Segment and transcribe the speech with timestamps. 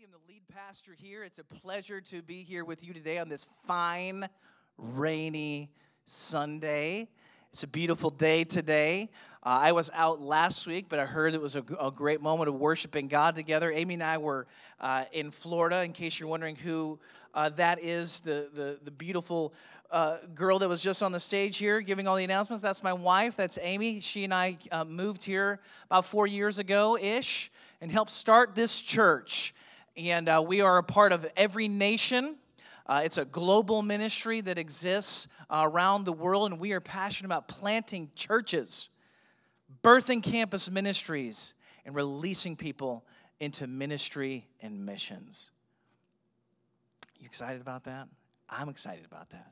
[0.00, 1.24] I'm the lead pastor here.
[1.24, 4.28] It's a pleasure to be here with you today on this fine,
[4.76, 5.72] rainy
[6.04, 7.08] Sunday.
[7.50, 9.10] It's a beautiful day today.
[9.42, 12.48] Uh, I was out last week, but I heard it was a, a, great moment
[12.48, 13.72] of worshiping God together.
[13.72, 14.46] Amy and I were
[14.78, 17.00] uh, in Florida, in case you're wondering who
[17.34, 19.52] uh, that is, the, the, the beautiful
[19.90, 22.62] uh, girl that was just on the stage here giving all the announcements.
[22.62, 23.98] That's my wife, that's Amy.
[23.98, 28.80] She and I uh, moved here about four years ago ish and helped start this
[28.80, 29.54] church.
[29.98, 32.36] And uh, we are a part of every nation.
[32.86, 37.26] Uh, it's a global ministry that exists uh, around the world, and we are passionate
[37.26, 38.90] about planting churches,
[39.82, 43.04] birthing campus ministries, and releasing people
[43.40, 45.50] into ministry and missions.
[47.18, 48.06] You excited about that?
[48.48, 49.50] I'm excited about that.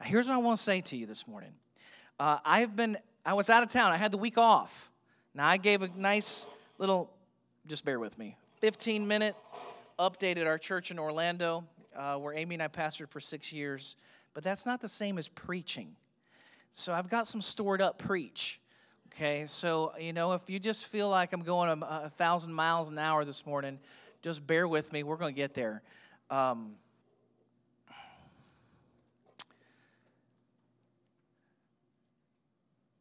[0.00, 1.52] Now, here's what I want to say to you this morning.
[2.18, 2.96] Uh, I've been,
[3.26, 3.92] I was out of town.
[3.92, 4.90] I had the week off.
[5.34, 6.46] Now, I gave a nice
[6.78, 7.10] little,
[7.66, 9.36] just bear with me, 15 minute
[9.98, 11.64] update at our church in Orlando,
[11.96, 13.96] uh, where Amy and I pastored for six years.
[14.34, 15.94] But that's not the same as preaching.
[16.70, 18.60] So I've got some stored up preach.
[19.14, 22.88] Okay, so you know, if you just feel like I'm going a, a thousand miles
[22.88, 23.78] an hour this morning,
[24.22, 25.02] just bear with me.
[25.02, 25.82] We're going to get there.
[26.30, 26.76] Um,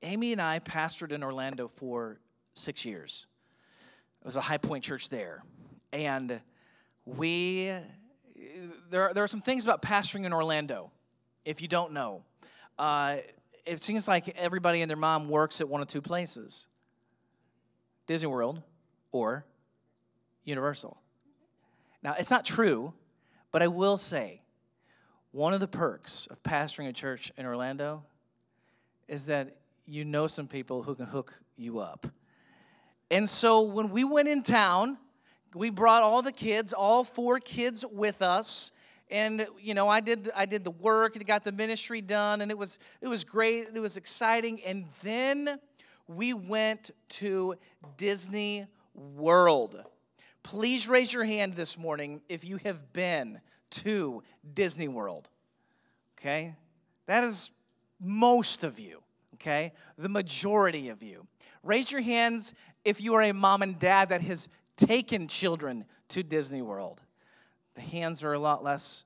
[0.04, 2.20] Amy and I pastored in Orlando for
[2.56, 3.28] six years.
[4.22, 5.44] It was a high point church there.
[5.94, 6.42] And
[7.06, 7.72] we,
[8.90, 10.92] there, there are some things about pastoring in Orlando,
[11.46, 12.24] if you don't know.
[12.78, 13.18] Uh,
[13.66, 16.68] it seems like everybody and their mom works at one of two places
[18.08, 18.62] Disney World
[19.12, 19.46] or
[20.44, 20.98] Universal.
[22.04, 22.94] Now, it's not true,
[23.52, 24.42] but I will say
[25.32, 28.04] one of the perks of pastoring a church in Orlando
[29.08, 32.08] is that you know some people who can hook you up.
[33.10, 34.98] And so when we went in town,
[35.54, 38.72] we brought all the kids, all four kids with us.
[39.10, 42.50] And you know, I did I did the work, and got the ministry done, and
[42.50, 44.62] it was it was great, it was exciting.
[44.64, 45.60] And then
[46.08, 47.56] we went to
[47.98, 49.84] Disney World.
[50.44, 53.42] Please raise your hand this morning if you have been
[53.72, 54.24] to
[54.54, 55.30] Disney World.
[56.18, 56.56] Okay?
[57.06, 57.52] That is
[58.00, 59.02] most of you
[59.42, 59.74] okay?
[59.98, 61.28] The majority of you.
[61.64, 62.54] Raise your hands
[62.86, 64.48] if you are a mom and dad that has
[64.86, 67.02] taken children to Disney World.
[67.76, 69.06] The hands are a lot less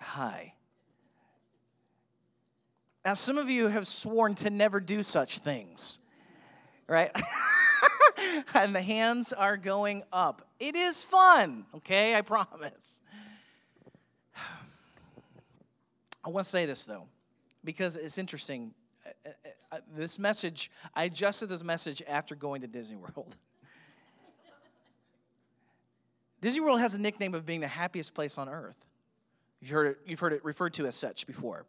[0.00, 0.54] high.
[3.04, 6.00] Now, some of you have sworn to never do such things,
[6.86, 7.10] right?
[8.54, 10.46] and the hands are going up.
[10.58, 12.14] It is fun, okay?
[12.14, 13.00] I promise.
[16.22, 17.06] I want to say this, though,
[17.64, 18.74] because it's interesting
[19.06, 23.36] uh, uh, uh, this message, I adjusted this message after going to Disney World.
[26.40, 28.86] Disney World has a nickname of being the happiest place on earth.
[29.60, 31.66] You've heard it, you've heard it referred to as such before.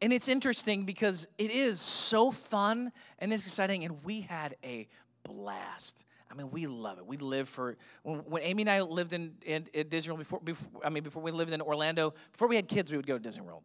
[0.00, 4.88] And it's interesting because it is so fun and it's exciting, and we had a
[5.22, 6.04] blast.
[6.30, 7.06] I mean, we love it.
[7.06, 10.40] We live for when, when Amy and I lived in, in, in Disney World before,
[10.40, 10.84] before.
[10.84, 12.14] I mean, before we lived in Orlando.
[12.32, 13.62] Before we had kids, we would go to Disney World.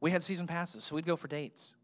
[0.00, 1.76] We had season passes, so we'd go for dates.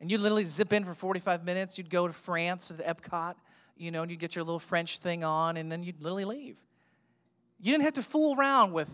[0.00, 1.78] And you'd literally zip in for 45 minutes.
[1.78, 3.34] You'd go to France at Epcot,
[3.76, 6.58] you know, and you'd get your little French thing on, and then you'd literally leave.
[7.60, 8.90] You didn't have to fool around with,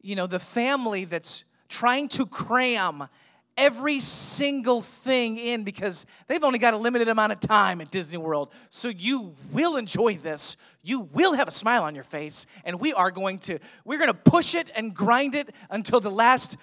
[0.00, 3.08] you know, the family that's trying to cram
[3.56, 8.18] every single thing in because they've only got a limited amount of time at Disney
[8.18, 8.52] World.
[8.70, 10.56] So you will enjoy this.
[10.82, 14.10] You will have a smile on your face and we are going to we're going
[14.10, 16.56] to push it and grind it until the last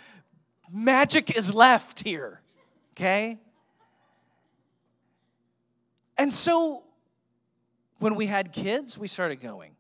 [0.72, 2.42] magic is left here,
[2.94, 3.40] okay?
[6.18, 6.84] And so
[8.02, 9.76] when we had kids, we started going.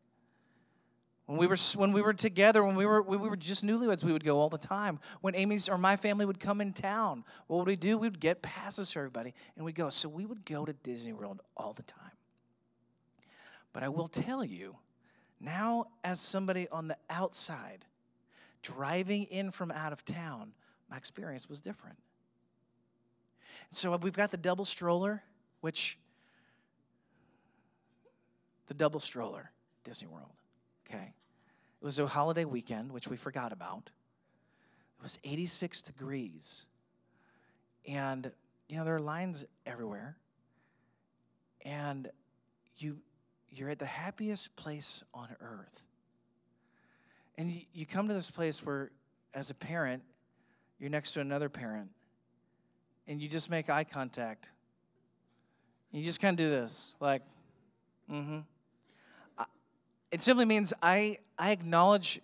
[1.26, 4.12] When we were when we were together, when we were we were just newlyweds, we
[4.12, 5.00] would go all the time.
[5.22, 7.98] When Amy's or my family would come in town, what would we do?
[7.98, 9.90] We would get passes for everybody, and we'd go.
[9.90, 12.12] So we would go to Disney World all the time.
[13.74, 14.76] But I will tell you,
[15.40, 17.86] now as somebody on the outside,
[18.62, 20.52] driving in from out of town,
[20.90, 21.98] my experience was different.
[23.70, 25.24] So we've got the double stroller,
[25.62, 25.98] which
[28.72, 29.52] the double stroller,
[29.84, 30.32] Disney World.
[30.88, 31.14] Okay.
[31.82, 33.92] It was a holiday weekend, which we forgot about.
[34.98, 36.66] It was 86 degrees.
[37.86, 38.32] And,
[38.70, 40.16] you know, there are lines everywhere.
[41.66, 42.10] And
[42.78, 43.00] you,
[43.50, 45.84] you're at the happiest place on earth.
[47.38, 48.90] And you, you come to this place where,
[49.34, 50.02] as a parent,
[50.80, 51.90] you're next to another parent
[53.06, 54.50] and you just make eye contact.
[55.92, 57.24] You just kind of do this, like,
[58.10, 58.40] mm hmm.
[60.12, 62.22] It simply means I, I acknowledge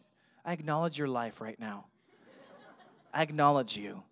[0.47, 1.87] I acknowledge your life right now.
[3.13, 4.03] I acknowledge you.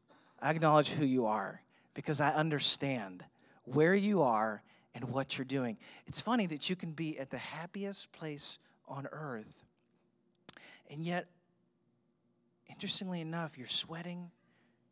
[0.42, 1.62] I acknowledge who you are
[1.94, 3.24] because I understand
[3.64, 4.62] where you are
[4.94, 5.78] and what you're doing.
[6.08, 9.64] It's funny that you can be at the happiest place on earth,
[10.90, 11.28] and yet,
[12.70, 14.30] interestingly enough, you're sweating,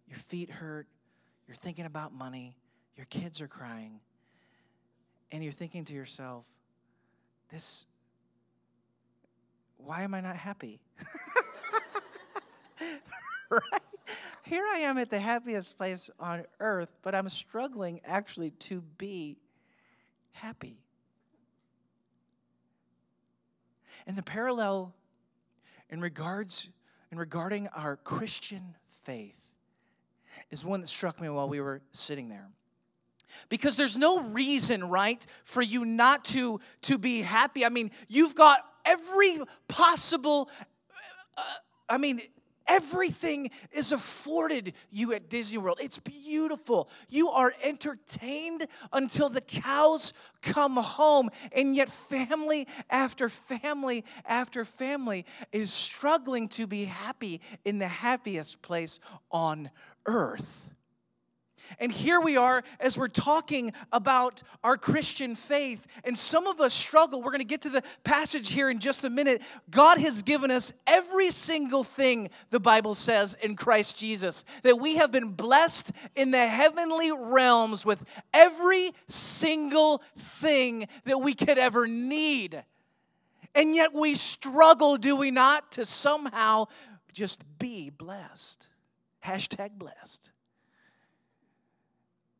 [0.07, 0.87] your feet hurt,
[1.45, 2.57] you're thinking about money,
[2.95, 3.99] your kids are crying,
[5.31, 6.45] and you're thinking to yourself,
[7.51, 7.85] this
[9.85, 10.79] why am I not happy?
[13.49, 13.81] right?
[14.43, 19.37] Here I am at the happiest place on earth, but I'm struggling actually to be
[20.31, 20.79] happy.
[24.05, 24.93] And the parallel
[25.89, 26.69] in regards
[27.11, 29.39] in regarding our Christian faith
[30.49, 32.49] is one that struck me while we were sitting there.
[33.49, 37.65] Because there's no reason, right, for you not to, to be happy.
[37.65, 40.49] I mean, you've got every possible,
[41.37, 41.41] uh,
[41.89, 42.21] I mean,
[42.67, 45.79] Everything is afforded you at Disney World.
[45.81, 46.89] It's beautiful.
[47.09, 51.29] You are entertained until the cows come home.
[51.51, 58.61] And yet, family after family after family is struggling to be happy in the happiest
[58.61, 59.69] place on
[60.05, 60.72] earth.
[61.79, 65.85] And here we are as we're talking about our Christian faith.
[66.03, 67.21] And some of us struggle.
[67.21, 69.41] We're going to get to the passage here in just a minute.
[69.69, 74.97] God has given us every single thing the Bible says in Christ Jesus, that we
[74.97, 81.87] have been blessed in the heavenly realms with every single thing that we could ever
[81.87, 82.63] need.
[83.55, 86.65] And yet we struggle, do we not, to somehow
[87.13, 88.67] just be blessed.
[89.23, 90.31] Hashtag blessed.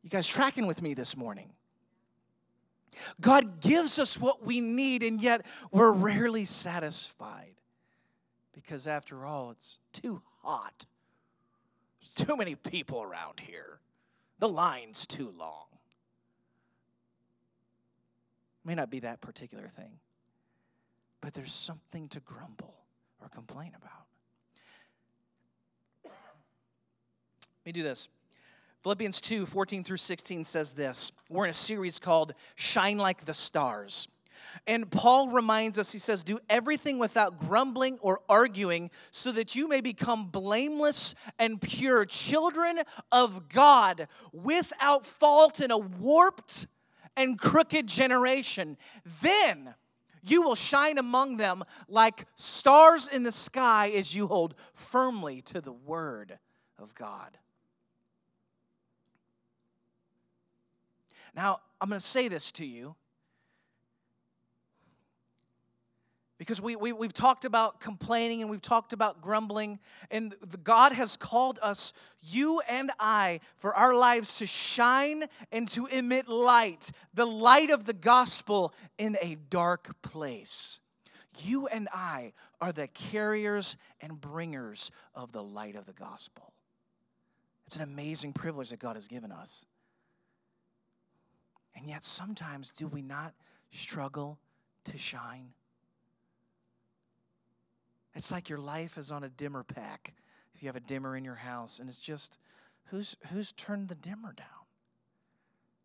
[0.04, 1.50] You guys tracking with me this morning?
[3.20, 7.56] God gives us what we need, and yet we're rarely satisfied.
[8.54, 10.86] Because after all, it's too hot.
[12.00, 13.80] There's too many people around here.
[14.40, 15.66] The line's too long.
[18.64, 20.00] It May not be that particular thing,
[21.22, 22.76] but there's something to grumble
[23.22, 24.06] or complain about.
[26.04, 26.14] Let
[27.66, 28.10] me do this.
[28.84, 31.14] Philippians 2 14 through 16 says this.
[31.30, 34.10] We're in a series called Shine Like the Stars.
[34.68, 39.70] And Paul reminds us, he says, Do everything without grumbling or arguing, so that you
[39.70, 46.68] may become blameless and pure, children of God, without fault in a warped
[47.16, 48.76] and crooked generation.
[49.22, 49.76] Then
[50.22, 55.62] you will shine among them like stars in the sky as you hold firmly to
[55.62, 56.38] the word
[56.78, 57.38] of God.
[61.36, 62.96] Now, I'm going to say this to you
[66.38, 69.80] because we, we, we've talked about complaining and we've talked about grumbling,
[70.12, 75.86] and God has called us, you and I, for our lives to shine and to
[75.86, 80.82] emit light, the light of the gospel in a dark place.
[81.40, 86.54] You and I are the carriers and bringers of the light of the gospel.
[87.68, 89.66] It's an amazing privilege that God has given us.
[91.76, 93.34] And yet, sometimes, do we not
[93.72, 94.40] struggle
[94.86, 95.50] to shine?
[98.16, 100.14] It's like your life is on a dimmer pack.
[100.54, 102.38] If you have a dimmer in your house, and it's just,
[102.86, 104.48] who's, who's turned the dimmer down?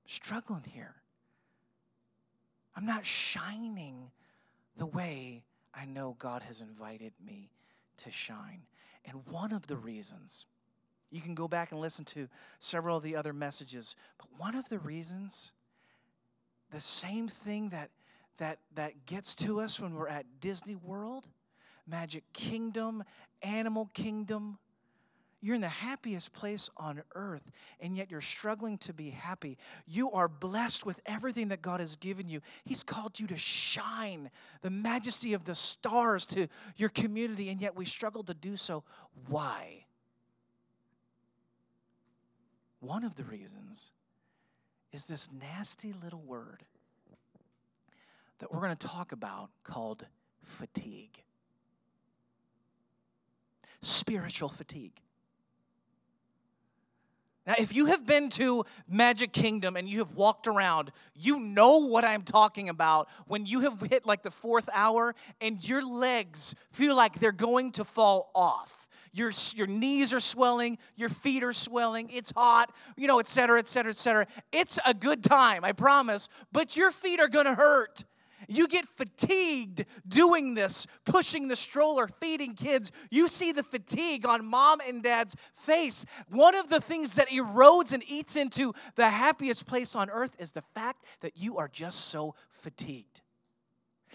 [0.09, 0.95] struggling here.
[2.75, 4.11] I'm not shining
[4.77, 7.51] the way I know God has invited me
[7.99, 8.63] to shine.
[9.05, 10.47] And one of the reasons,
[11.11, 12.29] you can go back and listen to
[12.59, 15.53] several of the other messages, but one of the reasons
[16.71, 17.91] the same thing that,
[18.39, 21.27] that, that gets to us when we're at Disney World,
[21.87, 23.05] Magic Kingdom,
[23.43, 24.59] Animal Kingdom.
[25.41, 29.57] You're in the happiest place on earth, and yet you're struggling to be happy.
[29.87, 32.41] You are blessed with everything that God has given you.
[32.65, 34.31] He's called you to shine
[34.63, 38.83] the majesty of the stars to your community, and yet we struggle to do so.
[39.29, 39.85] Why?
[42.81, 43.93] One of the reasons
[44.93, 46.65] is this nasty little word
[48.39, 50.07] that we're going to talk about called
[50.43, 51.23] fatigue.
[53.81, 55.01] Spiritual fatigue.
[57.47, 61.79] Now, if you have been to Magic Kingdom and you have walked around, you know
[61.79, 66.55] what I'm talking about when you have hit like the fourth hour and your legs
[66.71, 68.88] feel like they're going to fall off
[69.19, 73.59] your, your knees are swelling, your feet are swelling, it's hot, you know, et cetera,
[73.59, 74.27] et cetera, et cetera.
[74.53, 78.05] It's a good time, I promise, but your feet are gonna hurt.
[78.47, 82.93] You get fatigued doing this, pushing the stroller, feeding kids.
[83.11, 86.07] You see the fatigue on mom and dad's face.
[86.31, 90.53] One of the things that erodes and eats into the happiest place on earth is
[90.53, 93.21] the fact that you are just so fatigued.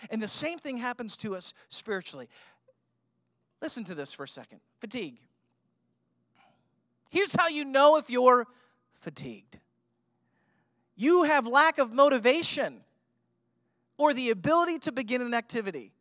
[0.09, 2.29] And the same thing happens to us spiritually.
[3.61, 5.17] Listen to this for a second fatigue.
[7.09, 8.45] Here's how you know if you're
[8.95, 9.59] fatigued
[10.97, 12.81] you have lack of motivation
[13.97, 15.93] or the ability to begin an activity.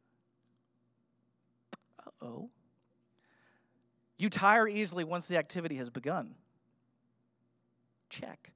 [2.05, 2.51] Uh oh.
[4.19, 6.35] You tire easily once the activity has begun.
[8.11, 8.53] Check.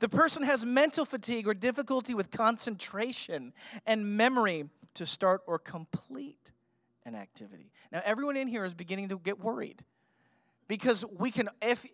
[0.00, 3.52] The person has mental fatigue or difficulty with concentration
[3.86, 6.50] and memory to start or complete
[7.04, 7.70] an activity.
[7.92, 9.84] Now, everyone in here is beginning to get worried
[10.68, 11.86] because we can, if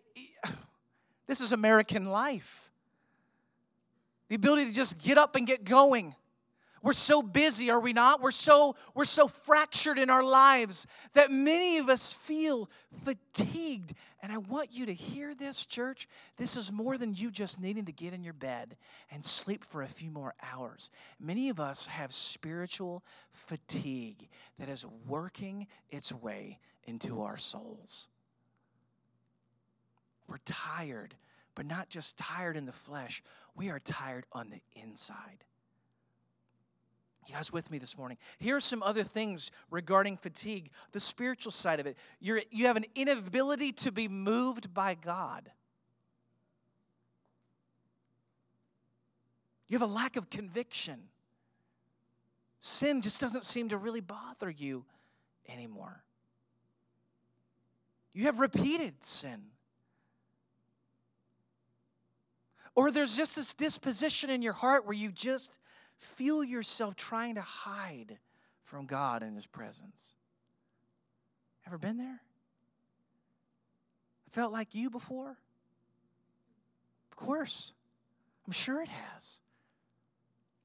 [1.27, 2.71] this is American life,
[4.29, 6.15] the ability to just get up and get going.
[6.83, 8.21] We're so busy, are we not?
[8.21, 12.69] We're so we're so fractured in our lives that many of us feel
[13.03, 13.93] fatigued.
[14.23, 16.07] And I want you to hear this, church.
[16.37, 18.77] This is more than you just needing to get in your bed
[19.11, 20.89] and sleep for a few more hours.
[21.19, 28.07] Many of us have spiritual fatigue that is working its way into our souls.
[30.27, 31.13] We're tired,
[31.53, 33.21] but not just tired in the flesh.
[33.55, 35.43] We are tired on the inside.
[37.27, 38.17] You guys with me this morning?
[38.39, 41.97] Here are some other things regarding fatigue, the spiritual side of it.
[42.19, 45.49] You're, you have an inability to be moved by God.
[49.67, 50.99] You have a lack of conviction.
[52.59, 54.83] Sin just doesn't seem to really bother you
[55.47, 56.03] anymore.
[58.13, 59.43] You have repeated sin.
[62.75, 65.59] Or there's just this disposition in your heart where you just
[66.01, 68.17] feel yourself trying to hide
[68.63, 70.15] from God and His presence.
[71.65, 72.21] Ever been there?
[74.29, 75.37] Felt like you before?
[77.11, 77.73] Of course.
[78.45, 79.39] I'm sure it has.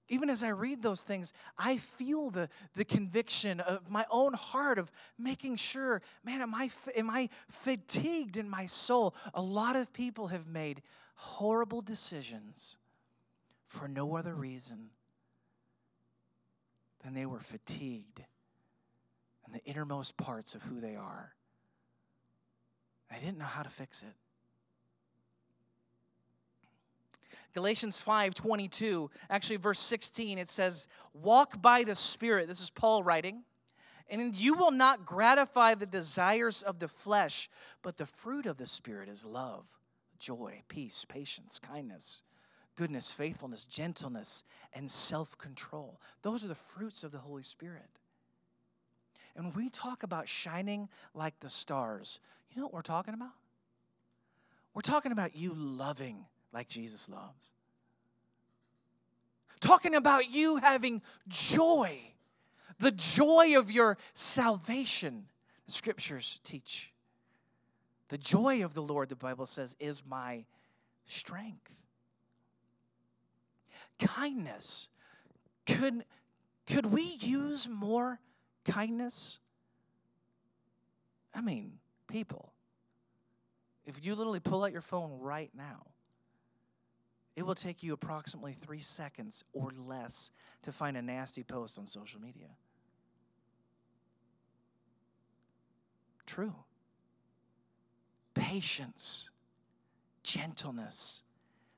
[0.08, 4.78] Even as I read those things, I feel the, the conviction of my own heart
[4.78, 9.16] of making sure, man, am I, am I fatigued in my soul?
[9.34, 10.82] A lot of people have made
[11.16, 12.78] horrible decisions
[13.66, 14.90] for no other reason
[17.02, 18.24] than they were fatigued
[19.46, 21.34] in the innermost parts of who they are.
[23.10, 24.14] They didn't know how to fix it.
[27.54, 33.44] Galatians 5:22, actually verse 16, it says, "Walk by the Spirit." This is Paul writing.
[34.08, 37.48] And you will not gratify the desires of the flesh,
[37.82, 39.80] but the fruit of the Spirit is love,
[40.18, 42.22] joy, peace, patience, kindness,
[42.76, 46.00] goodness, faithfulness, gentleness, and self control.
[46.22, 47.88] Those are the fruits of the Holy Spirit.
[49.34, 53.32] And when we talk about shining like the stars, you know what we're talking about?
[54.72, 57.52] We're talking about you loving like Jesus loves.
[59.60, 61.98] Talking about you having joy,
[62.78, 65.26] the joy of your salvation.
[65.66, 66.92] The scriptures teach.
[68.08, 70.44] The joy of the Lord, the Bible says, is my
[71.06, 71.85] strength
[73.98, 74.88] kindness.
[75.66, 76.04] Could,
[76.66, 78.20] could we use more
[78.64, 79.38] kindness?
[81.34, 81.72] I mean,
[82.08, 82.52] people,
[83.84, 85.86] if you literally pull out your phone right now,
[87.36, 90.30] it will take you approximately three seconds or less
[90.62, 92.48] to find a nasty post on social media.
[96.24, 96.54] True.
[98.34, 99.30] Patience,
[100.22, 101.22] gentleness,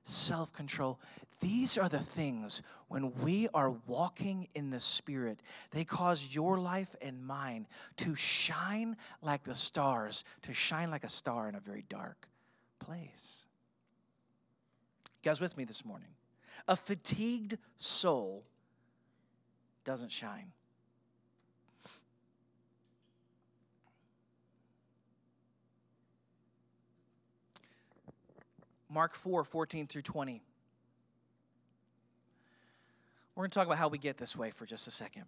[0.04, 0.98] self control.
[1.40, 5.40] These are the things when we are walking in the Spirit,
[5.70, 7.66] they cause your life and mine
[7.98, 12.28] to shine like the stars, to shine like a star in a very dark
[12.80, 13.46] place.
[15.22, 16.08] You guys, with me this morning?
[16.66, 18.44] A fatigued soul
[19.84, 20.52] doesn't shine.
[28.90, 30.42] Mark 4 14 through 20.
[33.38, 35.22] We're going to talk about how we get this way for just a second.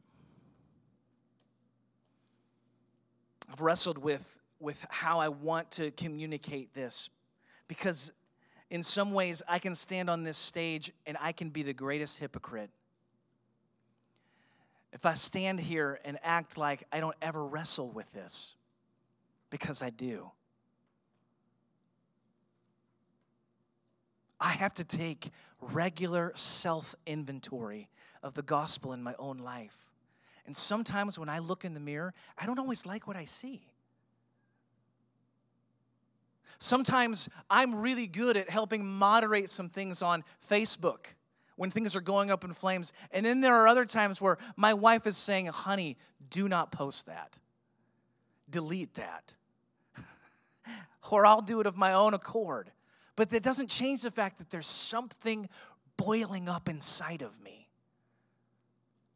[3.49, 7.09] I've wrestled with, with how I want to communicate this
[7.69, 8.11] because,
[8.69, 12.19] in some ways, I can stand on this stage and I can be the greatest
[12.19, 12.71] hypocrite.
[14.93, 18.57] If I stand here and act like I don't ever wrestle with this,
[19.51, 20.33] because I do.
[24.41, 27.89] I have to take regular self inventory
[28.23, 29.91] of the gospel in my own life.
[30.47, 33.63] And sometimes when I look in the mirror, I don't always like what I see.
[36.59, 41.07] Sometimes I'm really good at helping moderate some things on Facebook
[41.57, 42.93] when things are going up in flames.
[43.11, 45.97] And then there are other times where my wife is saying, honey,
[46.29, 47.39] do not post that,
[48.49, 49.35] delete that.
[51.11, 52.71] or I'll do it of my own accord.
[53.17, 55.49] But that doesn't change the fact that there's something
[55.97, 57.60] boiling up inside of me.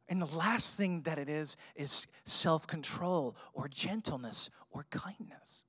[0.08, 5.64] And the last thing that it is is self control or gentleness or kindness.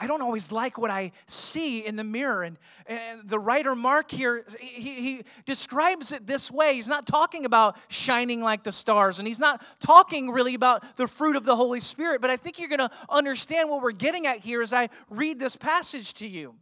[0.00, 2.44] I don't always like what I see in the mirror.
[2.44, 6.74] And, and the writer Mark here, he, he describes it this way.
[6.74, 11.08] He's not talking about shining like the stars, and he's not talking really about the
[11.08, 12.20] fruit of the Holy Spirit.
[12.20, 15.40] But I think you're going to understand what we're getting at here as I read
[15.40, 16.54] this passage to you.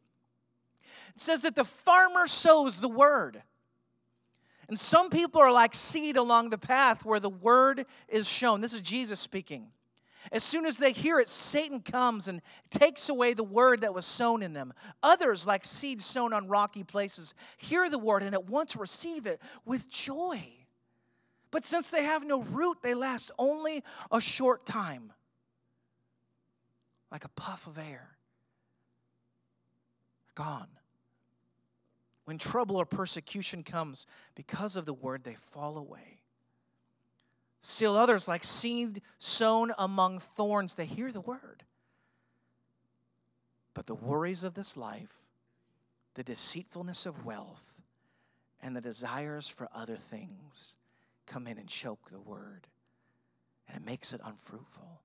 [1.15, 3.43] It says that the farmer sows the word.
[4.69, 8.61] And some people are like seed along the path where the word is shown.
[8.61, 9.69] This is Jesus speaking.
[10.33, 14.05] As soon as they hear it, Satan comes and takes away the word that was
[14.05, 14.73] sown in them.
[15.03, 19.41] Others, like seed sown on rocky places, hear the word and at once receive it
[19.65, 20.43] with joy.
[21.53, 25.13] But since they have no root, they last only a short time,
[27.13, 28.17] like a puff of air.
[30.35, 30.69] Gone.
[32.27, 34.05] When trouble or persecution comes
[34.35, 36.19] because of the word, they fall away.
[37.61, 41.63] Still others, like seed sown among thorns, they hear the word.
[43.75, 45.15] But the worries of this life,
[46.15, 47.81] the deceitfulness of wealth,
[48.61, 50.77] and the desires for other things
[51.27, 52.67] come in and choke the word,
[53.69, 55.01] and it makes it unfruitful.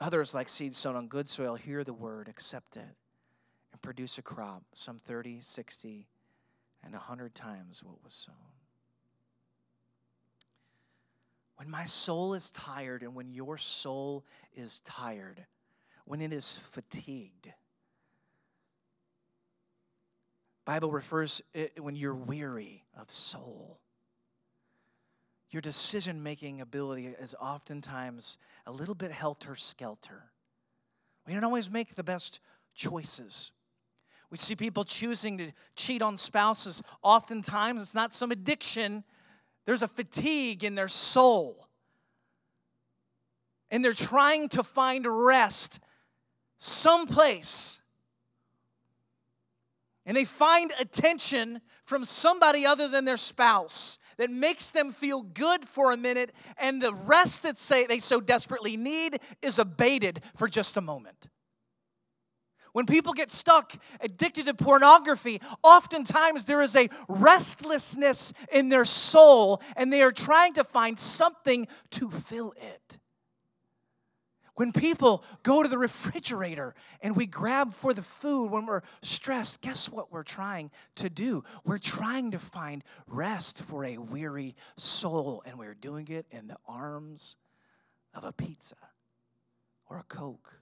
[0.00, 2.96] Others, like seeds sown on good soil, hear the word, accept it,
[3.82, 6.06] produce a crop, some 30, 60,
[6.84, 8.36] and 100 times what was sown.
[11.56, 15.46] When my soul is tired and when your soul is tired,
[16.04, 17.52] when it is fatigued,
[20.64, 23.80] Bible refers it when you're weary of soul.
[25.50, 30.30] Your decision making ability is oftentimes a little bit helter skelter.
[31.26, 32.40] We don't always make the best
[32.74, 33.52] choices.
[34.32, 36.82] We see people choosing to cheat on spouses.
[37.02, 39.04] Oftentimes, it's not some addiction,
[39.66, 41.68] there's a fatigue in their soul.
[43.70, 45.80] And they're trying to find rest
[46.56, 47.82] someplace.
[50.06, 55.66] And they find attention from somebody other than their spouse that makes them feel good
[55.66, 60.48] for a minute, and the rest that say they so desperately need is abated for
[60.48, 61.28] just a moment.
[62.72, 69.60] When people get stuck, addicted to pornography, oftentimes there is a restlessness in their soul
[69.76, 72.98] and they are trying to find something to fill it.
[74.54, 79.62] When people go to the refrigerator and we grab for the food when we're stressed,
[79.62, 81.42] guess what we're trying to do?
[81.64, 86.58] We're trying to find rest for a weary soul, and we're doing it in the
[86.66, 87.36] arms
[88.12, 88.76] of a pizza
[89.88, 90.61] or a Coke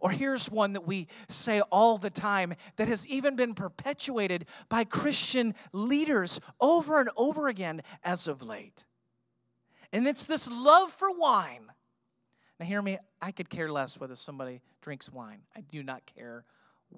[0.00, 4.84] or here's one that we say all the time that has even been perpetuated by
[4.84, 8.84] Christian leaders over and over again as of late.
[9.92, 11.66] And it's this love for wine.
[12.58, 15.40] Now, hear me, I could care less whether somebody drinks wine.
[15.56, 16.44] I do not care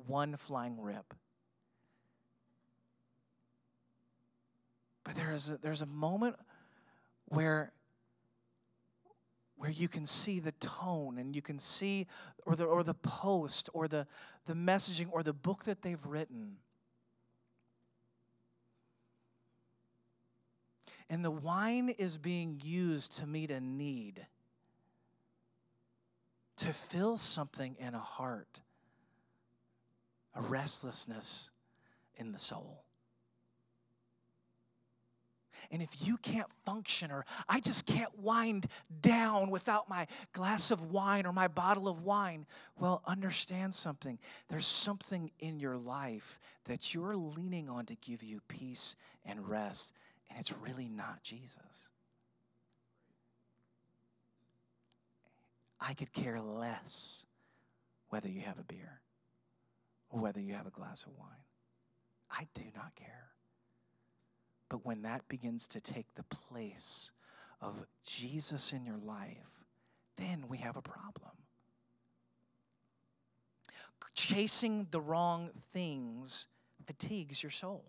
[0.06, 1.14] one flying rip.
[5.04, 6.36] But there is a, there's a moment
[7.26, 7.72] where
[9.56, 12.06] where you can see the tone and you can see
[12.44, 14.06] or the or the post or the
[14.46, 16.56] the messaging or the book that they've written.
[21.10, 24.26] And the wine is being used to meet a need
[26.56, 28.60] to fill something in a heart
[30.34, 31.50] a restlessness
[32.16, 32.83] in the soul
[35.70, 38.66] and if you can't function, or I just can't wind
[39.00, 42.46] down without my glass of wine or my bottle of wine,
[42.78, 44.18] well, understand something.
[44.48, 49.94] There's something in your life that you're leaning on to give you peace and rest,
[50.30, 51.88] and it's really not Jesus.
[55.80, 57.26] I could care less
[58.08, 59.00] whether you have a beer
[60.08, 61.28] or whether you have a glass of wine.
[62.30, 63.33] I do not care.
[64.74, 67.12] But when that begins to take the place
[67.60, 69.64] of Jesus in your life,
[70.16, 71.30] then we have a problem.
[74.16, 76.48] Chasing the wrong things
[76.84, 77.84] fatigues your soul.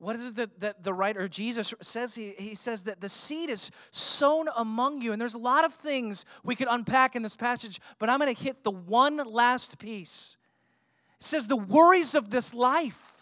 [0.00, 2.12] What is it that, that the writer Jesus says?
[2.12, 5.12] He, he says that the seed is sown among you.
[5.12, 8.34] And there's a lot of things we could unpack in this passage, but I'm going
[8.34, 10.38] to hit the one last piece.
[11.20, 13.17] It says, The worries of this life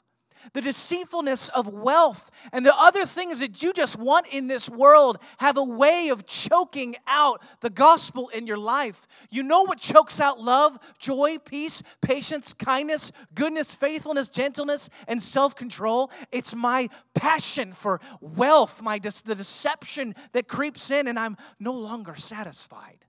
[0.53, 5.19] the deceitfulness of wealth, and the other things that you just want in this world
[5.39, 9.07] have a way of choking out the gospel in your life.
[9.31, 15.55] You know what chokes out love, joy, peace, patience, kindness, goodness, faithfulness, gentleness, and self
[15.55, 16.11] control?
[16.31, 22.15] It's my passion for wealth, my the deception that creeps in, and I'm no longer
[22.17, 23.05] satisfied.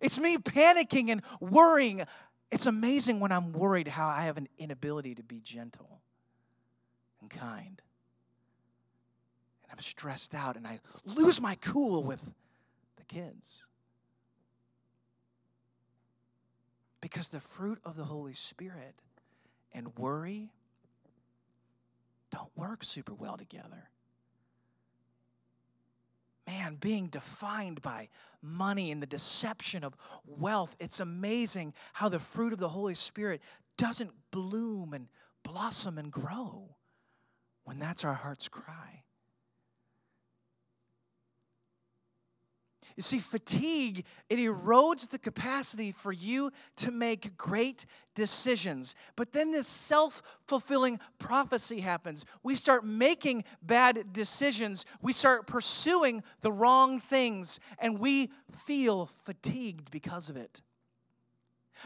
[0.00, 2.02] It's me panicking and worrying.
[2.50, 5.99] It's amazing when I'm worried how I have an inability to be gentle
[7.20, 7.82] and kind.
[9.62, 12.34] And I'm stressed out and I lose my cool with
[12.96, 13.66] the kids.
[17.00, 18.94] Because the fruit of the Holy Spirit
[19.72, 20.50] and worry
[22.30, 23.88] don't work super well together.
[26.46, 28.08] Man, being defined by
[28.42, 29.94] money and the deception of
[30.26, 33.40] wealth, it's amazing how the fruit of the Holy Spirit
[33.76, 35.08] doesn't bloom and
[35.44, 36.76] blossom and grow
[37.70, 39.04] when that's our heart's cry.
[42.96, 48.96] You see, fatigue, it erodes the capacity for you to make great decisions.
[49.14, 52.24] But then this self fulfilling prophecy happens.
[52.42, 58.32] We start making bad decisions, we start pursuing the wrong things, and we
[58.66, 60.60] feel fatigued because of it.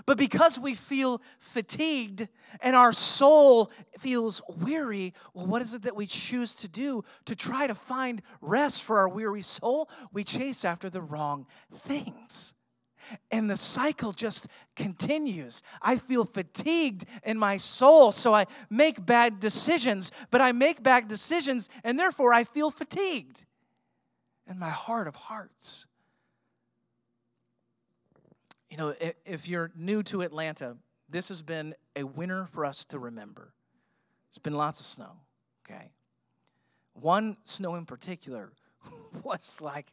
[0.06, 2.28] But because we feel fatigued
[2.60, 7.36] and our soul feels weary, well, what is it that we choose to do to
[7.36, 9.88] try to find rest for our weary soul?
[10.12, 11.46] We chase after the wrong
[11.86, 12.54] things.
[13.30, 15.62] And the cycle just continues.
[15.82, 21.06] I feel fatigued in my soul, so I make bad decisions, but I make bad
[21.06, 23.44] decisions, and therefore I feel fatigued
[24.48, 25.86] in my heart of hearts.
[28.74, 30.76] You know, if you're new to Atlanta,
[31.08, 33.54] this has been a winter for us to remember.
[34.30, 35.12] It's been lots of snow,
[35.64, 35.92] okay?
[36.94, 38.50] One snow in particular
[39.22, 39.92] was like,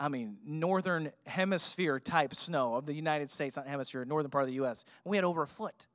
[0.00, 4.48] I mean, northern hemisphere type snow of the United States, not hemisphere, northern part of
[4.48, 4.86] the U.S.
[5.04, 5.86] We had over a foot.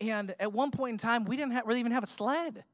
[0.00, 2.64] And at one point in time, we didn't have, really even have a sled.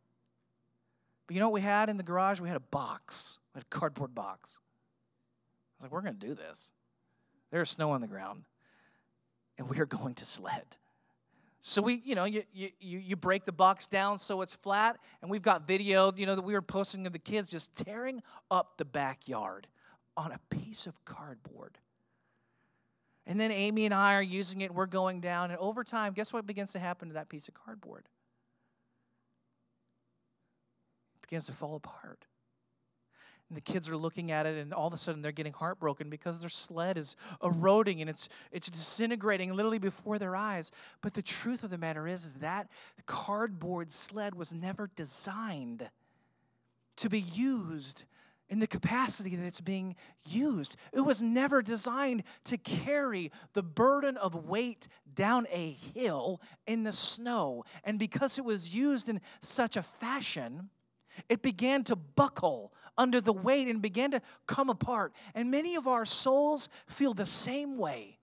[1.26, 2.38] But you know what we had in the garage?
[2.38, 4.61] We had a box, we had a cardboard box.
[4.61, 6.70] I was like, we're going to do this.
[7.52, 8.44] There's snow on the ground,
[9.58, 10.64] and we are going to sled.
[11.60, 15.30] So we, you know, you, you, you break the box down so it's flat, and
[15.30, 18.78] we've got video, you know, that we were posting of the kids just tearing up
[18.78, 19.68] the backyard
[20.16, 21.78] on a piece of cardboard.
[23.26, 26.32] And then Amy and I are using it, we're going down, and over time, guess
[26.32, 28.06] what begins to happen to that piece of cardboard?
[31.14, 32.24] It begins to fall apart.
[33.52, 36.08] And the kids are looking at it, and all of a sudden they're getting heartbroken
[36.08, 40.72] because their sled is eroding and it's, it's disintegrating literally before their eyes.
[41.02, 42.70] But the truth of the matter is that
[43.04, 45.90] cardboard sled was never designed
[46.96, 48.06] to be used
[48.48, 50.76] in the capacity that it's being used.
[50.94, 56.94] It was never designed to carry the burden of weight down a hill in the
[56.94, 57.64] snow.
[57.84, 60.70] And because it was used in such a fashion,
[61.29, 65.12] it began to buckle under the weight and began to come apart.
[65.35, 68.18] And many of our souls feel the same way.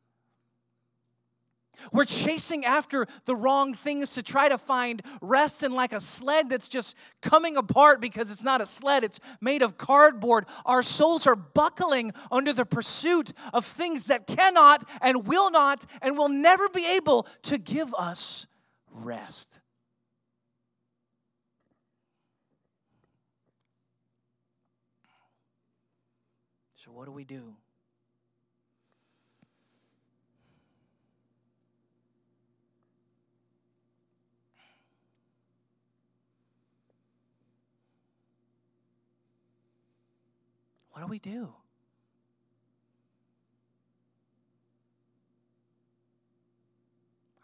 [1.91, 6.49] We're chasing after the wrong things to try to find rest in like a sled
[6.49, 10.45] that's just coming apart because it's not a sled, it's made of cardboard.
[10.65, 16.17] Our souls are buckling under the pursuit of things that cannot and will not and
[16.17, 18.47] will never be able to give us
[18.91, 19.59] rest.
[26.99, 27.53] What do we do?
[40.91, 41.53] What do we do?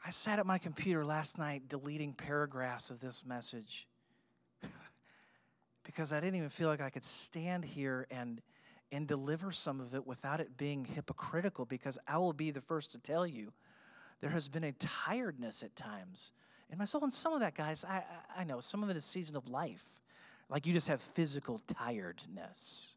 [0.06, 3.88] I sat at my computer last night deleting paragraphs of this message
[5.86, 8.41] because I didn't even feel like I could stand here and
[8.91, 12.91] and deliver some of it without it being hypocritical because I will be the first
[12.91, 13.54] to tell you
[14.21, 16.32] there has been a tiredness at times
[16.71, 17.04] in my soul.
[17.04, 18.04] And some of that, guys, I,
[18.38, 20.02] I know some of it is season of life.
[20.50, 22.95] Like you just have physical tiredness.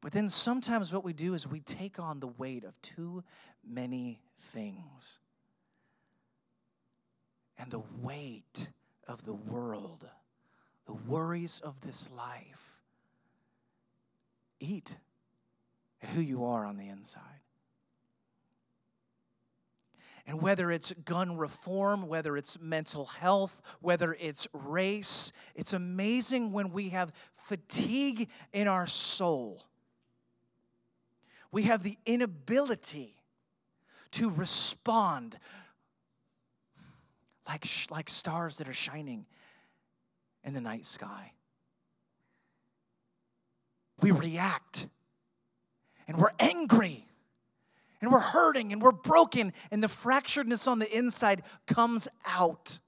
[0.00, 3.24] But then sometimes what we do is we take on the weight of too
[3.66, 5.20] many things.
[7.58, 8.68] and the weight
[9.06, 10.08] of the world,
[10.86, 12.73] the worries of this life,
[14.60, 14.96] eat
[16.02, 17.22] at who you are on the inside.
[20.26, 26.72] And whether it's gun reform, whether it's mental health, whether it's race, it's amazing when
[26.72, 29.62] we have fatigue in our soul.
[31.52, 33.14] We have the inability
[34.12, 35.38] to respond
[37.46, 39.26] like, like stars that are shining
[40.42, 41.32] in the night sky.
[44.00, 44.88] We react.
[46.06, 47.06] And we're angry.
[48.00, 48.72] And we're hurting.
[48.72, 49.52] And we're broken.
[49.70, 52.78] And the fracturedness on the inside comes out.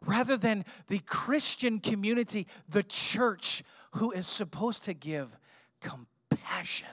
[0.00, 5.38] Rather than the Christian community, the church, who is supposed to give
[5.80, 6.86] compassion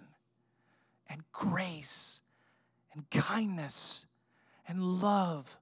[1.10, 2.22] and grace
[2.94, 4.06] and kindness
[4.68, 5.58] and love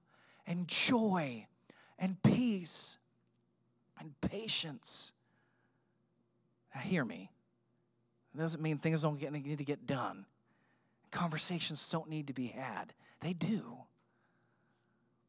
[0.46, 1.46] and joy
[1.98, 2.98] and peace
[3.98, 5.12] and patience.
[6.74, 7.30] Now, hear me.
[8.36, 10.26] It doesn't mean things don't get, need to get done.
[11.10, 12.92] Conversations don't need to be had.
[13.20, 13.78] They do.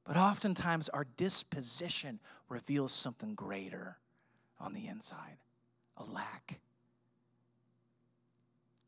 [0.04, 3.98] But oftentimes, our disposition reveals something greater
[4.60, 5.38] on the inside
[5.96, 6.60] a lack.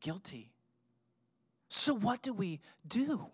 [0.00, 0.52] Guilty.
[1.68, 3.26] So, what do we do?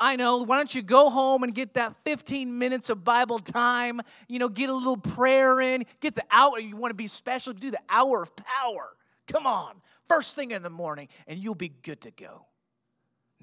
[0.00, 4.00] I know, why don't you go home and get that 15 minutes of Bible time?
[4.28, 6.58] You know, get a little prayer in, get the hour.
[6.58, 8.90] You want to be special, do the hour of power.
[9.26, 9.74] Come on,
[10.08, 12.46] first thing in the morning, and you'll be good to go.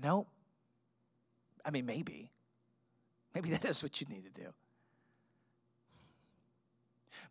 [0.01, 0.27] No.
[1.63, 2.31] I mean, maybe.
[3.33, 4.47] Maybe that is what you need to do.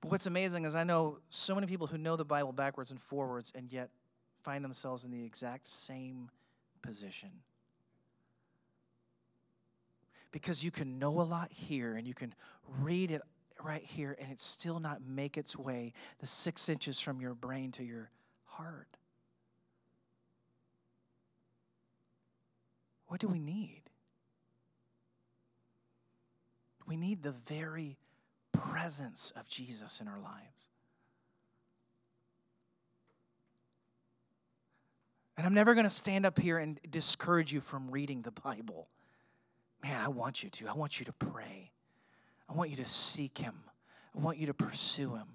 [0.01, 3.01] But what's amazing is I know so many people who know the Bible backwards and
[3.01, 3.89] forwards and yet
[4.43, 6.31] find themselves in the exact same
[6.83, 7.31] position
[10.35, 12.35] because you can know a lot here and you can
[12.81, 13.23] read it
[13.63, 17.71] right here and it still not make its way the six inches from your brain
[17.71, 18.11] to your
[18.43, 18.89] heart.
[23.07, 23.83] What do we need?
[26.85, 27.97] We need the very
[28.51, 30.69] presence of Jesus in our lives.
[35.37, 38.89] And I'm never going to stand up here and discourage you from reading the Bible.
[39.85, 40.67] Man, I want you to.
[40.67, 41.71] I want you to pray.
[42.49, 43.55] I want you to seek Him.
[44.17, 45.27] I want you to pursue Him.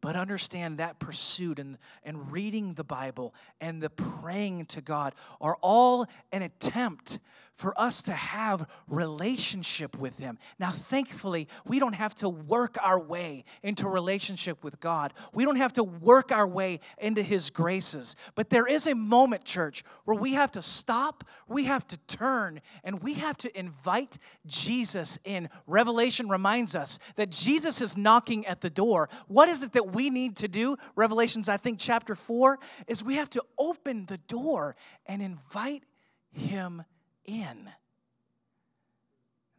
[0.00, 5.58] But understand that pursuit and, and reading the Bible and the praying to God are
[5.60, 7.18] all an attempt
[7.60, 10.38] for us to have relationship with him.
[10.58, 15.12] Now thankfully, we don't have to work our way into relationship with God.
[15.34, 18.16] We don't have to work our way into his graces.
[18.34, 22.62] But there is a moment, church, where we have to stop, we have to turn,
[22.82, 25.50] and we have to invite Jesus in.
[25.66, 29.10] Revelation reminds us that Jesus is knocking at the door.
[29.28, 30.78] What is it that we need to do?
[30.96, 35.84] Revelations, I think, chapter 4, is we have to open the door and invite
[36.32, 36.84] him
[37.24, 37.70] in.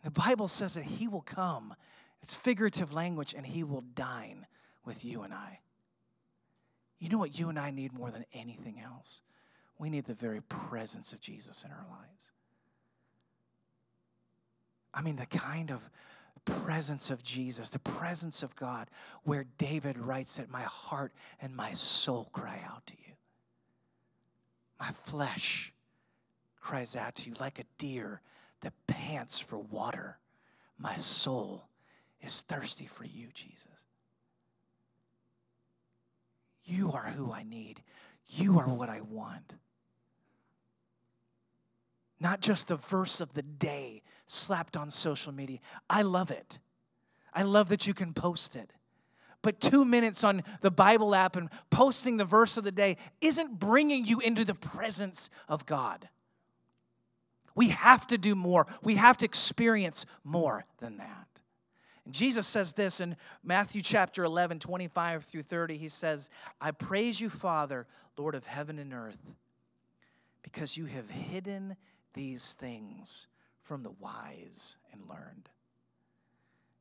[0.04, 1.76] The Bible says that He will come.
[2.22, 4.46] It's figurative language, and He will dine
[4.86, 5.60] with you and I.
[7.00, 9.22] You know what you and I need more than anything else?
[9.80, 12.32] We need the very presence of Jesus in our lives.
[14.94, 15.90] I mean, the kind of
[16.46, 18.90] presence of Jesus, the presence of God,
[19.24, 23.14] where David writes that my heart and my soul cry out to you.
[24.80, 25.74] My flesh
[26.62, 28.22] cries out to you like a deer
[28.62, 30.18] that pants for water.
[30.78, 31.68] My soul
[32.22, 33.68] is thirsty for you, Jesus.
[36.64, 37.82] You are who I need.
[38.28, 39.56] You are what I want.
[42.20, 45.58] Not just the verse of the day slapped on social media.
[45.90, 46.60] I love it.
[47.34, 48.72] I love that you can post it.
[49.42, 53.58] But two minutes on the Bible app and posting the verse of the day isn't
[53.58, 56.08] bringing you into the presence of God.
[57.56, 58.68] We have to do more.
[58.84, 61.28] We have to experience more than that.
[62.06, 65.78] And Jesus says this in Matthew chapter 11, 25 through 30.
[65.78, 67.86] He says, I praise you, Father,
[68.18, 69.36] Lord of heaven and earth,
[70.42, 71.76] because you have hidden
[72.14, 73.28] these things
[73.62, 75.50] from the wise and learned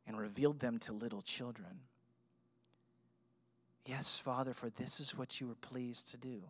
[0.07, 1.81] and revealed them to little children.
[3.87, 6.43] Yes, Father, for this is what you were pleased to do.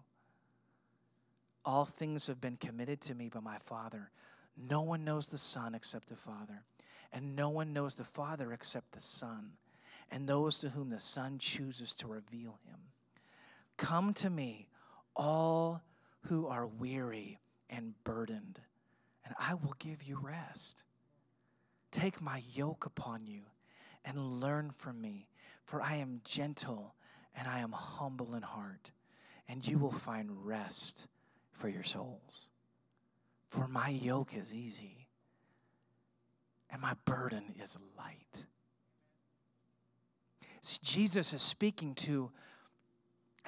[1.65, 4.11] All things have been committed to me by my Father.
[4.57, 6.63] No one knows the Son except the Father,
[7.13, 9.53] and no one knows the Father except the Son,
[10.11, 12.79] and those to whom the Son chooses to reveal him.
[13.77, 14.69] Come to me,
[15.15, 15.83] all
[16.27, 18.61] who are weary and burdened,
[19.25, 20.85] and I will give you rest.
[21.91, 23.43] Take my yoke upon you
[24.05, 25.29] and learn from me,
[25.65, 26.95] for I am gentle
[27.35, 28.91] and I am humble in heart,
[29.49, 31.07] and you will find rest
[31.61, 32.49] for your souls.
[33.49, 35.09] For my yoke is easy
[36.71, 38.45] and my burden is light.
[40.63, 42.31] See, Jesus is speaking to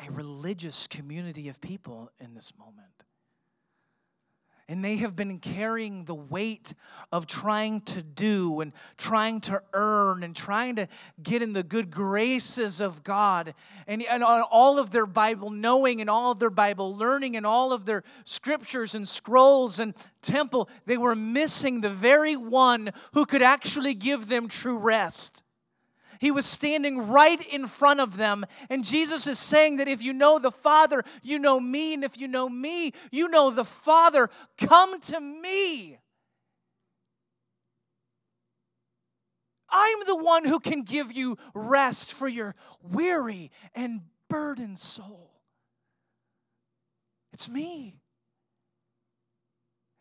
[0.06, 3.04] a religious community of people in this moment.
[4.72, 6.72] And they have been carrying the weight
[7.12, 10.88] of trying to do and trying to earn and trying to
[11.22, 13.52] get in the good graces of God.
[13.86, 17.70] And, and all of their Bible knowing and all of their Bible learning and all
[17.74, 23.42] of their scriptures and scrolls and temple, they were missing the very one who could
[23.42, 25.44] actually give them true rest.
[26.22, 28.46] He was standing right in front of them.
[28.70, 31.94] And Jesus is saying that if you know the Father, you know me.
[31.94, 34.30] And if you know me, you know the Father.
[34.56, 35.98] Come to me.
[39.68, 45.32] I'm the one who can give you rest for your weary and burdened soul.
[47.32, 47.96] It's me.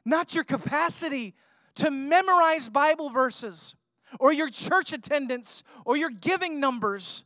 [0.06, 1.34] Not your capacity
[1.78, 3.74] to memorize Bible verses
[4.20, 7.26] or your church attendance or your giving numbers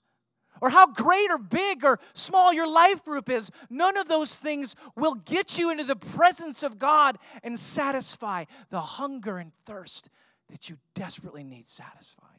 [0.62, 3.52] or how great or big or small your life group is.
[3.70, 8.82] None of those things will get you into the presence of God and satisfy the
[8.82, 10.10] hunger and thirst
[10.50, 12.30] that you desperately need satisfied.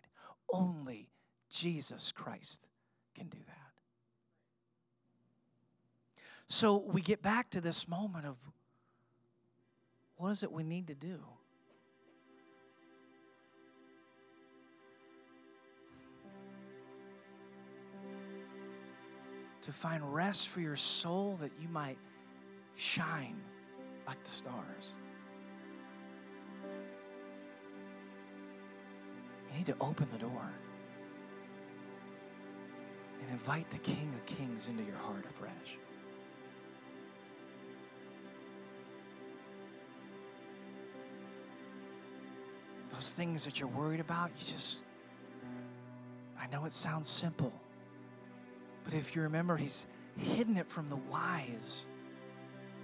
[0.51, 1.11] Only
[1.51, 2.67] Jesus Christ
[3.15, 3.57] can do that.
[6.49, 8.37] So we get back to this moment of
[10.17, 11.19] what is it we need to do?
[19.67, 21.99] To find rest for your soul that you might
[22.77, 23.35] shine
[24.07, 24.93] like the stars.
[29.51, 30.53] You need to open the door
[33.21, 35.79] and invite the King of Kings into your heart afresh.
[42.91, 44.83] Those things that you're worried about, you just,
[46.41, 47.53] I know it sounds simple.
[48.87, 51.89] But if you remember, he's hidden it from the wise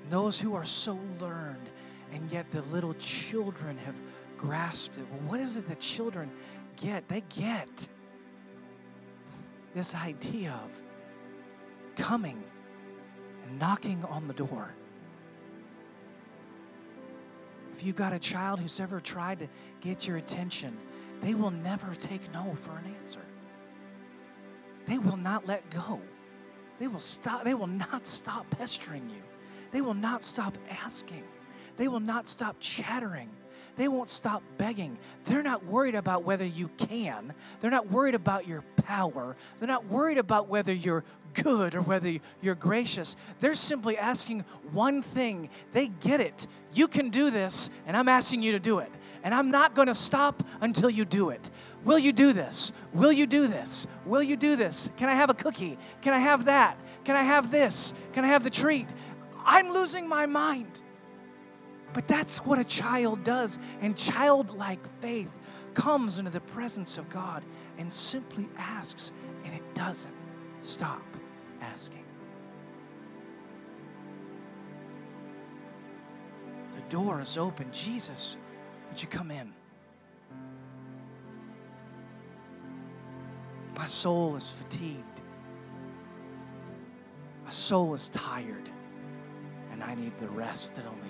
[0.03, 1.71] and those who are so learned,
[2.13, 3.95] and yet the little children have
[4.37, 5.07] grasped it.
[5.11, 6.29] Well, what is it that children
[6.77, 7.09] get?
[7.09, 7.87] They get
[9.75, 10.83] this idea of
[11.97, 12.43] coming
[13.47, 14.75] and knocking on the door.
[17.73, 19.49] If you've got a child who's ever tried to
[19.81, 20.77] get your attention,
[21.21, 23.23] they will never take no for an answer
[24.87, 26.01] they will not let go.
[26.79, 29.23] They will stop, they will not stop pestering you.
[29.71, 31.25] They will not stop asking.
[31.77, 33.31] They will not stop chattering.
[33.77, 34.99] They won't stop begging.
[35.25, 37.33] They're not worried about whether you can.
[37.61, 39.37] They're not worried about your power.
[39.59, 41.05] They're not worried about whether you're
[41.35, 43.17] good or whether you're gracious.
[43.41, 45.49] They're simply asking one thing.
[45.73, 46.47] They get it.
[46.75, 48.91] You can do this, and I'm asking you to do it.
[49.25, 51.51] And I'm not going to stop until you do it.
[51.85, 52.73] Will you do this?
[52.93, 53.87] Will you do this?
[54.05, 54.91] Will you do this?
[54.97, 55.79] Can I have a cookie?
[56.01, 56.77] Can I have that?
[57.05, 57.95] Can I have this?
[58.13, 58.89] Can I have the treat?
[59.45, 60.83] I'm losing my mind.
[61.93, 63.59] But that's what a child does.
[63.81, 65.39] And childlike faith
[65.75, 67.45] comes into the presence of God
[67.79, 69.13] and simply asks,
[69.45, 70.15] and it doesn't
[70.61, 71.05] stop
[71.61, 72.05] asking.
[76.75, 77.71] The door is open.
[77.73, 78.37] Jesus,
[78.89, 79.53] would you come in?
[83.77, 85.21] My soul is fatigued.
[87.45, 88.71] My soul is tired.
[89.71, 91.09] And I need the rest that only.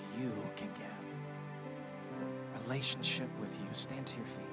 [2.64, 3.66] Relationship with you.
[3.72, 4.46] Stand to your feet.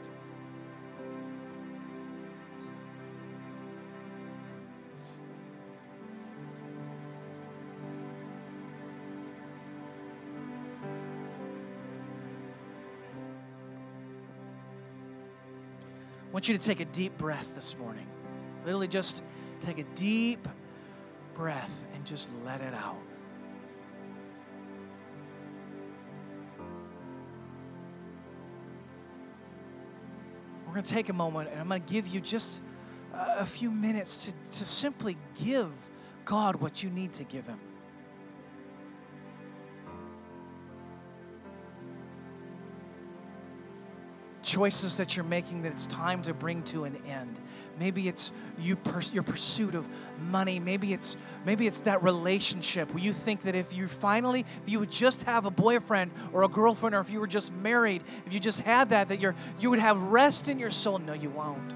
[16.30, 18.06] I want you to take a deep breath this morning.
[18.64, 19.24] Literally, just
[19.62, 20.48] take a deep
[21.34, 23.09] breath and just let it out.
[30.80, 32.62] Going to take a moment and I'm going to give you just
[33.14, 35.72] a few minutes to, to simply give
[36.24, 37.60] God what you need to give Him.
[44.50, 47.40] Choices that you're making that it's time to bring to an end.
[47.80, 49.88] Maybe it's you pers- your pursuit of
[50.20, 50.60] money.
[50.60, 54.80] Maybe it's maybe it's that relationship where you think that if you finally if you
[54.80, 58.34] would just have a boyfriend or a girlfriend or if you were just married, if
[58.34, 60.98] you just had that that you're you would have rest in your soul.
[60.98, 61.76] No, you won't.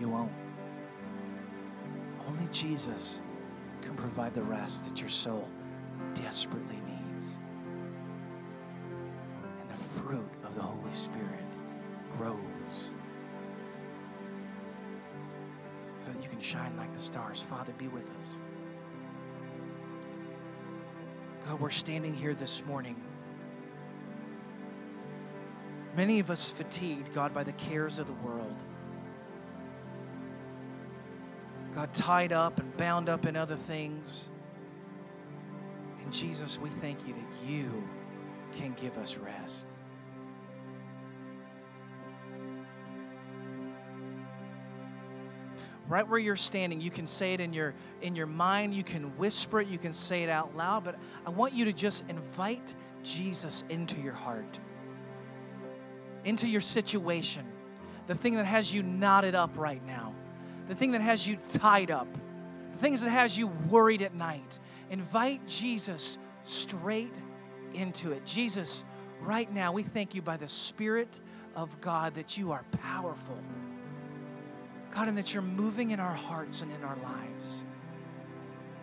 [0.00, 0.32] You won't.
[2.28, 3.20] Only Jesus
[3.82, 5.48] can provide the rest that your soul
[6.14, 7.05] desperately needs.
[10.06, 11.44] Fruit of the Holy Spirit
[12.16, 12.92] grows
[15.98, 17.42] so that you can shine like the stars.
[17.42, 18.38] Father, be with us.
[21.44, 22.94] God, we're standing here this morning.
[25.96, 28.62] Many of us fatigued, God, by the cares of the world.
[31.74, 34.28] God, tied up and bound up in other things.
[36.00, 37.88] And Jesus, we thank you that you
[38.56, 39.72] can give us rest.
[45.88, 49.16] Right where you're standing you can say it in your in your mind you can
[49.16, 52.74] whisper it you can say it out loud but i want you to just invite
[53.02, 54.58] jesus into your heart
[56.24, 57.44] into your situation
[58.06, 60.12] the thing that has you knotted up right now
[60.68, 62.08] the thing that has you tied up,
[62.72, 64.58] the things that has you worried at night.
[64.90, 67.22] Invite Jesus straight
[67.74, 68.24] into it.
[68.24, 68.84] Jesus,
[69.20, 71.20] right now, we thank you by the Spirit
[71.54, 73.38] of God that you are powerful.
[74.96, 77.64] God, and that you're moving in our hearts and in our lives.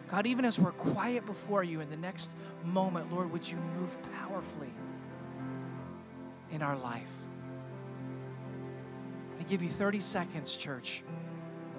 [0.08, 3.98] God, even as we're quiet before you in the next moment, Lord, would you move
[4.14, 4.72] powerfully
[6.52, 7.12] in our life?
[9.40, 11.04] I give you 30 seconds, church.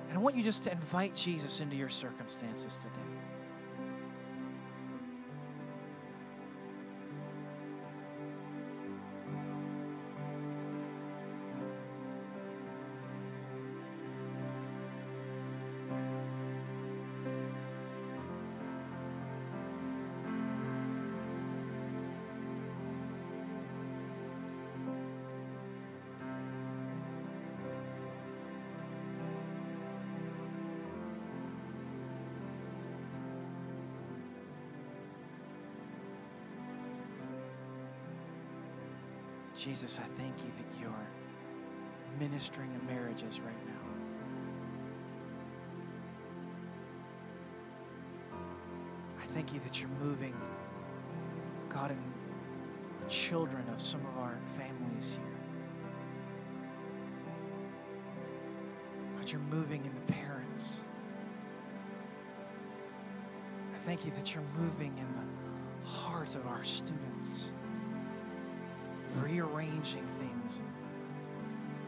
[0.09, 3.14] And I want you just to invite Jesus into your circumstances today.
[39.65, 40.91] Jesus, I thank you that you're
[42.21, 43.73] ministering to marriages right now.
[49.23, 50.35] I thank you that you're moving,
[51.71, 51.99] God, in
[53.01, 55.39] the children of some of our families here.
[59.17, 60.83] God, you're moving in the parents.
[63.73, 67.55] I thank you that you're moving in the hearts of our students
[69.23, 70.63] rearranging things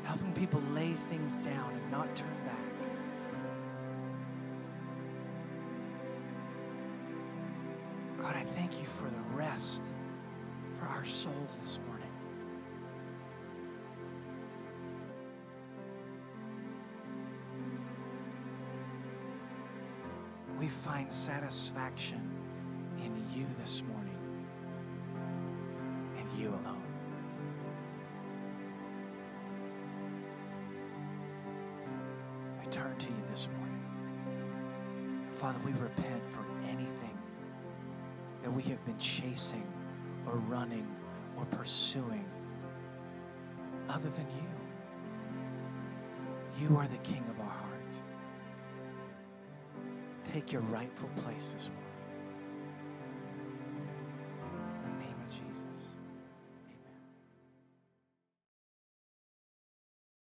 [0.07, 2.55] helping people lay things down and not turn back.
[8.23, 9.93] God, I thank you for the rest
[10.79, 12.07] for our souls this morning.
[20.57, 22.31] We find satisfaction
[23.05, 24.06] in you this morning
[40.37, 40.87] or running
[41.39, 42.25] or pursuing
[43.89, 44.45] other than you.
[46.69, 48.03] You are the King of our hearts.
[50.25, 51.86] Take your rightful place this morning.